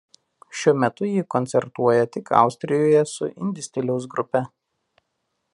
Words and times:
Šiuo 0.59 0.71
metu 0.83 1.09
ji 1.09 1.25
koncertuoja 1.35 2.09
tik 2.17 2.33
Austrijoje 2.39 3.07
su 3.15 3.31
indie 3.33 3.67
stiliaus 3.69 4.13
grupe. 4.15 4.47